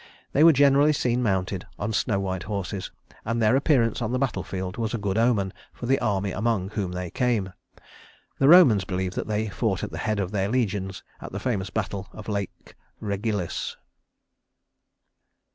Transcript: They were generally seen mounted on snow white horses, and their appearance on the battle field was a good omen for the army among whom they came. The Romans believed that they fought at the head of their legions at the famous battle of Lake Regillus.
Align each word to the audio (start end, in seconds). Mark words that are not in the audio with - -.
They 0.33 0.43
were 0.43 0.51
generally 0.51 0.93
seen 0.93 1.21
mounted 1.21 1.67
on 1.77 1.93
snow 1.93 2.19
white 2.19 2.41
horses, 2.49 2.89
and 3.23 3.39
their 3.39 3.55
appearance 3.55 4.01
on 4.01 4.11
the 4.11 4.17
battle 4.17 4.41
field 4.41 4.77
was 4.77 4.95
a 4.95 4.97
good 4.97 5.15
omen 5.15 5.53
for 5.73 5.85
the 5.85 5.99
army 5.99 6.31
among 6.31 6.69
whom 6.71 6.93
they 6.93 7.11
came. 7.11 7.53
The 8.39 8.47
Romans 8.49 8.83
believed 8.83 9.13
that 9.13 9.27
they 9.27 9.47
fought 9.47 9.83
at 9.83 9.91
the 9.91 9.99
head 9.99 10.19
of 10.19 10.31
their 10.31 10.49
legions 10.49 11.03
at 11.21 11.31
the 11.31 11.39
famous 11.39 11.69
battle 11.69 12.07
of 12.13 12.27
Lake 12.27 12.73
Regillus. 12.99 13.77